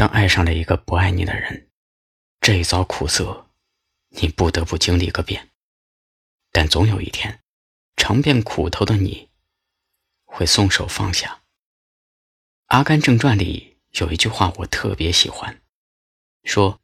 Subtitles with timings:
[0.00, 1.68] 当爱上了一个不爱你的人，
[2.40, 3.50] 这一遭苦涩，
[4.08, 5.50] 你不得不经历个遍。
[6.50, 7.42] 但总有一天，
[7.98, 9.28] 尝遍苦头的你，
[10.24, 11.34] 会松手放下。
[12.68, 15.60] 《阿甘正传》里有一句话我特别喜欢，
[16.44, 16.80] 说：“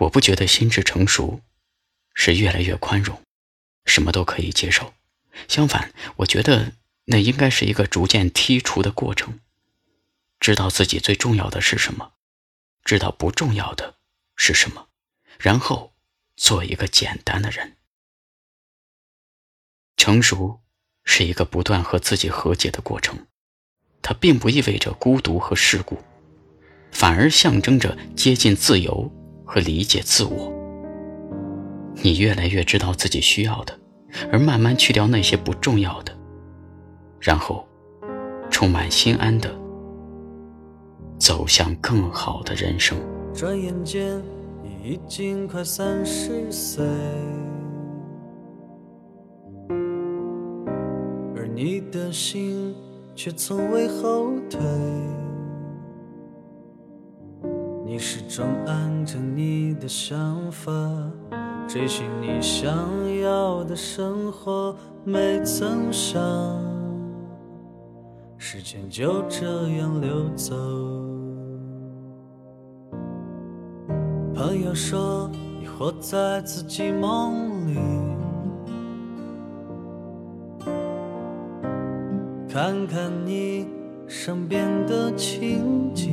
[0.00, 1.42] 我不觉得心智成熟，
[2.14, 3.20] 是越来越宽容，
[3.84, 4.94] 什么都可以接受。
[5.46, 6.72] 相反，我觉得
[7.04, 9.40] 那应该是一个逐渐剔除的过程。
[10.38, 12.14] 知道自己最重要的是什么，
[12.90, 13.94] 知道不重要的
[14.34, 14.88] 是什么，
[15.38, 15.92] 然后
[16.36, 17.76] 做一个简单的人。”
[19.96, 20.58] 成熟
[21.04, 23.28] 是一个不断和自己和解的过程，
[24.02, 25.98] 它并不意味着孤独和世故，
[26.90, 29.08] 反而象征着接近自由
[29.46, 30.52] 和理解自我。
[32.02, 33.78] 你越来越知道自己需要的，
[34.32, 36.18] 而慢慢去掉那些不重要的，
[37.20, 37.68] 然后
[38.50, 39.59] 充满心安的
[41.20, 42.96] 走向更好的人生。
[43.34, 44.20] 转眼间，
[44.62, 46.82] 你已经快三十岁。
[51.36, 52.74] 而你的心
[53.14, 54.58] 却从未后退，
[57.84, 60.72] 你始终按着你的想法，
[61.68, 62.74] 追寻你想
[63.20, 64.74] 要的生活，
[65.04, 66.18] 没曾想，
[68.38, 71.09] 时间就这样溜走。
[74.60, 77.78] 朋友说，你活在自己梦里。
[82.46, 83.66] 看看你
[84.06, 86.12] 身边的情景，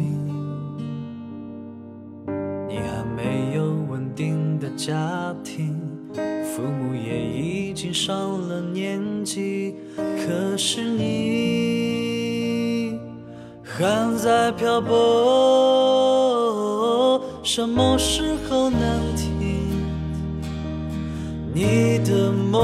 [2.70, 5.78] 你还没有稳定的家庭，
[6.46, 8.16] 父母也已经上
[8.48, 12.08] 了年纪，可是你
[13.62, 14.96] 还在漂泊，
[17.50, 19.82] 什么时候能停？
[21.54, 22.58] 你的梦。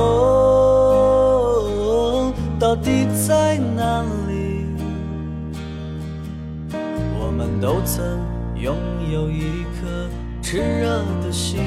[2.60, 4.66] 到底在哪里？
[7.18, 8.06] 我们都曾
[8.58, 8.76] 拥
[9.10, 10.10] 有一颗
[10.42, 11.62] 炽热的心，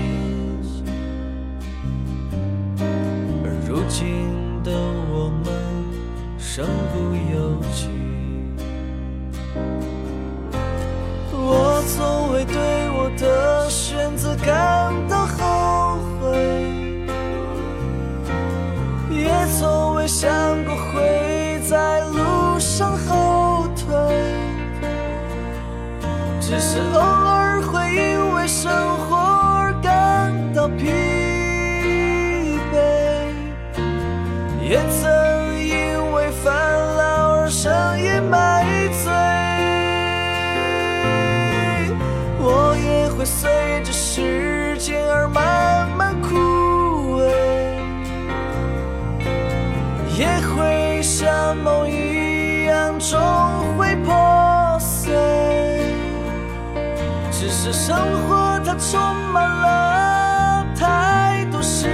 [2.78, 4.28] 而如今
[4.62, 4.70] 的
[5.10, 5.54] 我们
[6.36, 7.55] 身不由
[34.68, 36.52] 也曾因为烦
[36.96, 37.72] 恼而深
[38.02, 39.12] 夜买醉。
[42.40, 43.48] 我也会随
[43.84, 47.22] 着时间而慢慢枯萎。
[50.18, 53.20] 也会像梦一样，终
[53.78, 55.14] 会破碎。
[57.30, 57.96] 只是生
[58.26, 59.00] 活它充
[59.32, 61.86] 满了太多事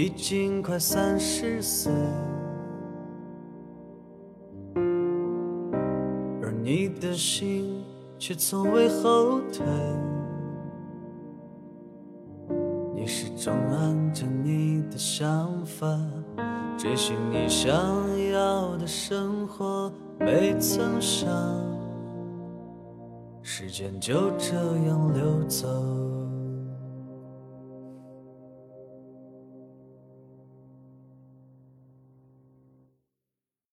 [0.00, 1.92] 已经快三十岁，
[6.42, 7.84] 而你的心
[8.18, 9.62] 却从未后退。
[12.94, 15.86] 你始终按着你的想法，
[16.78, 17.70] 追寻你想
[18.32, 21.28] 要的生活，没曾想，
[23.42, 25.68] 时间就这样流走。